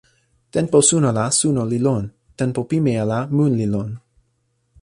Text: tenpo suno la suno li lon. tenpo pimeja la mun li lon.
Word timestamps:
tenpo 0.55 0.79
suno 0.87 1.09
la 1.17 1.25
suno 1.41 1.61
li 1.71 1.79
lon. 1.87 2.03
tenpo 2.39 2.59
pimeja 2.69 3.03
la 3.11 3.19
mun 3.37 3.53
li 3.59 3.65
lon. 3.73 3.89